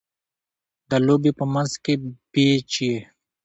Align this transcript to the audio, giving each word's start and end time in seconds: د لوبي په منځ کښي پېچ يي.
د 0.89 0.91
لوبي 1.05 1.31
په 1.39 1.45
منځ 1.53 1.71
کښي 1.83 1.95
پېچ 2.31 2.71
يي. 2.85 2.95